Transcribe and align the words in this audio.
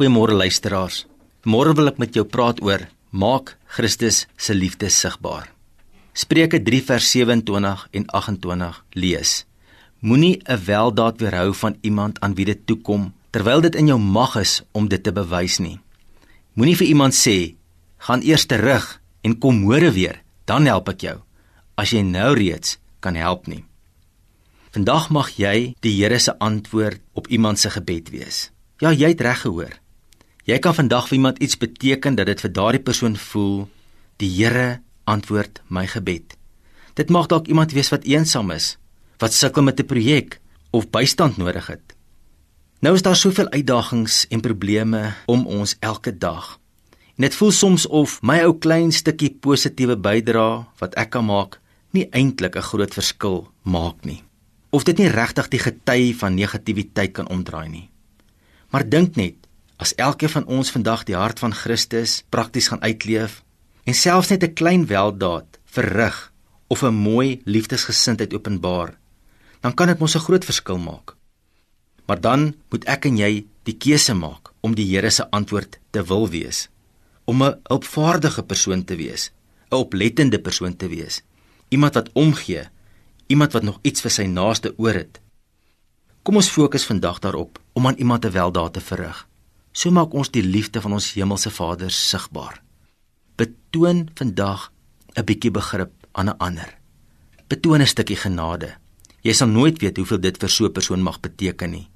Goeiemôre 0.00 0.32
luisteraars. 0.32 1.02
Môre 1.44 1.74
wil 1.76 1.90
ek 1.90 1.98
met 2.00 2.14
jou 2.16 2.22
praat 2.24 2.56
oor 2.64 2.86
maak 3.12 3.50
Christus 3.68 4.22
se 4.40 4.54
liefde 4.56 4.88
sigbaar. 4.88 5.50
Spreuke 6.16 6.56
3 6.56 6.78
vers 6.88 7.08
27 7.12 7.82
en 7.98 8.06
28 8.08 8.78
lees: 8.96 9.32
Moenie 10.00 10.40
'n 10.48 10.56
weldaad 10.64 11.20
weerhou 11.20 11.52
van 11.52 11.76
iemand 11.82 12.16
aan 12.24 12.32
wie 12.32 12.46
dit 12.48 12.62
toekom 12.64 13.12
terwyl 13.30 13.60
dit 13.60 13.76
in 13.76 13.92
jou 13.92 13.98
mag 14.00 14.40
is 14.40 14.62
om 14.72 14.88
dit 14.88 15.02
te 15.04 15.12
bewys 15.12 15.58
nie. 15.60 15.76
Moenie 16.56 16.76
vir 16.80 16.86
iemand 16.86 17.12
sê: 17.12 17.54
"Gaan 17.98 18.24
eers 18.24 18.46
terug 18.46 19.02
en 19.20 19.38
kom 19.38 19.60
môre 19.60 19.92
weer, 19.92 20.22
dan 20.46 20.64
help 20.64 20.88
ek 20.88 21.00
jou," 21.00 21.18
as 21.76 21.90
jy 21.92 22.00
nou 22.00 22.34
reeds 22.34 22.78
kan 23.00 23.14
help 23.14 23.46
nie. 23.46 23.64
Vandag 24.72 25.10
mag 25.10 25.28
jy 25.36 25.74
die 25.80 25.92
Here 26.00 26.18
se 26.18 26.32
antwoord 26.38 27.00
op 27.12 27.28
iemand 27.28 27.58
se 27.58 27.68
gebed 27.70 28.08
wees. 28.08 28.50
Ja, 28.80 28.92
jy 28.92 29.08
het 29.08 29.20
reg 29.20 29.40
gehoor. 29.40 29.79
Jy 30.50 30.56
kan 30.58 30.74
vandag 30.74 31.06
vir 31.06 31.14
iemand 31.20 31.36
iets 31.38 31.54
beteken 31.54 32.16
dat 32.18 32.26
dit 32.26 32.40
vir 32.42 32.50
daardie 32.50 32.82
persoon 32.82 33.14
voel 33.14 33.68
die 34.18 34.30
Here 34.34 34.80
antwoord 35.06 35.60
my 35.70 35.84
gebed. 35.86 36.34
Dit 36.98 37.12
mag 37.14 37.28
dalk 37.30 37.46
iemand 37.46 37.70
wees 37.76 37.90
wat 37.94 38.02
eensaam 38.08 38.50
is, 38.50 38.74
wat 39.22 39.36
sukkel 39.36 39.62
met 39.62 39.78
'n 39.78 39.86
projek 39.86 40.40
of 40.70 40.90
bystand 40.90 41.36
nodig 41.36 41.66
het. 41.66 41.94
Nou 42.80 42.94
is 42.94 43.02
daar 43.02 43.16
soveel 43.16 43.48
uitdagings 43.50 44.26
en 44.28 44.40
probleme 44.40 45.14
om 45.26 45.46
ons 45.46 45.76
elke 45.78 46.18
dag. 46.18 46.58
En 47.16 47.22
dit 47.22 47.34
voel 47.34 47.50
soms 47.50 47.86
of 47.86 48.22
my 48.22 48.40
ou 48.42 48.58
klein 48.58 48.92
stukkie 48.92 49.30
positiewe 49.40 49.96
bydrae 49.96 50.66
wat 50.78 50.94
ek 50.94 51.10
kan 51.10 51.24
maak, 51.24 51.60
nie 51.90 52.08
eintlik 52.10 52.56
'n 52.56 52.62
groot 52.62 52.94
verskil 52.94 53.48
maak 53.62 54.04
nie. 54.04 54.22
Of 54.70 54.82
dit 54.82 54.98
nie 54.98 55.08
regtig 55.08 55.48
die 55.48 55.60
gety 55.60 56.14
van 56.14 56.34
negativiteit 56.34 57.12
kan 57.12 57.28
omdraai 57.28 57.68
nie. 57.68 57.90
Maar 58.70 58.88
dink 58.88 59.16
net, 59.16 59.39
As 59.80 59.94
elkeen 59.96 60.28
van 60.28 60.44
ons 60.44 60.70
vandag 60.74 61.06
die 61.08 61.16
hart 61.16 61.38
van 61.40 61.54
Christus 61.56 62.18
prakties 62.28 62.68
gaan 62.68 62.82
uitleef 62.84 63.40
en 63.88 63.96
selfs 63.96 64.28
net 64.28 64.44
'n 64.44 64.52
klein 64.52 64.84
weldaad 64.86 65.56
verrig 65.64 66.32
of 66.68 66.82
'n 66.82 66.94
mooi 66.94 67.40
liefdesgesindheid 67.44 68.34
openbaar, 68.34 68.98
dan 69.60 69.74
kan 69.74 69.86
dit 69.86 69.98
mos 69.98 70.14
'n 70.16 70.26
groot 70.26 70.44
verskil 70.44 70.78
maak. 70.78 71.16
Maar 72.06 72.20
dan 72.20 72.54
moet 72.70 72.84
ek 72.84 73.04
en 73.04 73.16
jy 73.16 73.46
die 73.62 73.76
keuse 73.76 74.14
maak 74.14 74.52
om 74.60 74.74
die 74.74 74.84
Here 74.84 75.10
se 75.10 75.30
antwoord 75.30 75.78
te 75.90 76.04
wil 76.04 76.28
wees, 76.28 76.68
om 77.24 77.42
'n 77.42 77.60
opvaardige 77.68 78.42
persoon 78.42 78.84
te 78.84 78.96
wees, 78.96 79.30
'n 79.70 79.74
oplettende 79.74 80.38
persoon 80.38 80.76
te 80.76 80.88
wees, 80.88 81.22
iemand 81.68 81.94
wat 81.94 82.12
omgee, 82.12 82.68
iemand 83.26 83.52
wat 83.52 83.62
nog 83.62 83.78
iets 83.82 84.00
vir 84.00 84.10
sy 84.10 84.24
naaste 84.24 84.74
oor 84.76 84.94
het. 84.94 85.20
Kom 86.22 86.36
ons 86.36 86.50
fokus 86.50 86.84
vandag 86.84 87.18
daarop 87.18 87.58
om 87.72 87.86
aan 87.86 87.96
iemand 87.96 88.24
'n 88.24 88.32
weldaad 88.32 88.72
te 88.72 88.80
verrig. 88.80 89.29
So 89.80 89.88
maak 89.88 90.12
ons 90.12 90.28
die 90.28 90.42
liefde 90.44 90.82
van 90.84 90.92
ons 90.98 91.06
hemelse 91.16 91.48
Vader 91.56 91.92
sigbaar. 91.94 92.58
Betoon 93.40 94.10
vandag 94.18 94.72
'n 95.16 95.24
bietjie 95.24 95.50
begrip 95.50 95.92
aan 96.12 96.28
'n 96.28 96.38
ander. 96.38 96.76
Betoon 97.48 97.80
'n 97.80 97.86
stukkie 97.86 98.16
genade. 98.16 98.76
Jy 99.22 99.32
sal 99.32 99.48
nooit 99.48 99.80
weet 99.80 99.96
hoeveel 99.96 100.20
dit 100.20 100.36
vir 100.36 100.48
so 100.48 100.64
'n 100.66 100.72
persoon 100.72 101.02
mag 101.02 101.20
beteken 101.20 101.70
nie. 101.70 101.88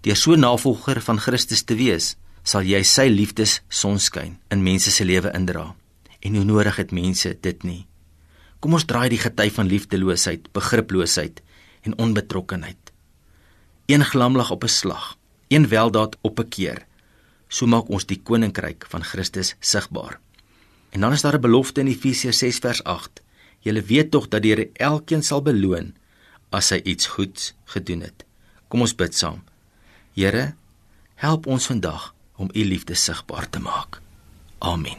Deur 0.00 0.16
so 0.16 0.32
'n 0.32 0.40
navolger 0.40 1.00
van 1.00 1.18
Christus 1.18 1.62
te 1.62 1.74
wees, 1.74 2.16
sal 2.42 2.62
jy 2.62 2.82
sy 2.82 3.08
liefdes 3.08 3.60
sonskyn 3.68 4.38
in 4.50 4.62
mense 4.62 4.90
se 4.90 5.04
lewe 5.04 5.30
indra. 5.34 5.74
En 6.20 6.34
hoe 6.34 6.44
nodig 6.44 6.76
het 6.76 6.92
mense 6.92 7.38
dit 7.40 7.62
nie? 7.62 7.86
Kom 8.60 8.72
ons 8.72 8.84
draai 8.84 9.08
die 9.08 9.18
gety 9.18 9.50
van 9.50 9.66
liefdeloosheid, 9.66 10.52
begriploosheid 10.52 11.42
en 11.82 11.98
onbetrokkenheid. 11.98 12.92
Een 13.86 14.04
glimlag 14.04 14.50
op 14.50 14.64
'n 14.64 14.68
slag, 14.68 15.18
een 15.48 15.68
weldaad 15.68 16.16
op 16.22 16.38
'n 16.38 16.48
keer 16.48 16.87
so 17.48 17.66
maak 17.66 17.88
ons 17.88 18.06
die 18.06 18.20
koninkryk 18.22 18.86
van 18.92 19.04
Christus 19.04 19.54
sigbaar. 19.60 20.20
En 20.90 21.00
dan 21.00 21.12
is 21.12 21.22
daar 21.22 21.36
'n 21.36 21.40
belofte 21.40 21.80
in 21.80 21.86
Efesiërs 21.86 22.38
6 22.38 22.58
vers 22.58 22.84
8. 22.84 23.22
Julle 23.60 23.82
weet 23.82 24.10
tog 24.10 24.28
dat 24.28 24.42
die 24.42 24.54
Here 24.54 24.70
elkeen 24.72 25.22
sal 25.22 25.42
beloon 25.42 25.94
as 26.50 26.70
hy 26.70 26.80
iets 26.84 27.06
goeds 27.06 27.54
gedoen 27.64 28.00
het. 28.00 28.24
Kom 28.68 28.80
ons 28.80 28.94
bid 28.94 29.14
saam. 29.14 29.42
Here, 30.12 30.54
help 31.14 31.46
ons 31.46 31.66
vandag 31.66 32.14
om 32.36 32.50
u 32.52 32.64
liefde 32.64 32.94
sigbaar 32.94 33.50
te 33.50 33.58
maak. 33.58 34.00
Amen. 34.58 34.98